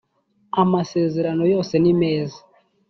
amasezerano 0.61 1.43
yose 1.53 1.73
nimeza. 1.83 2.39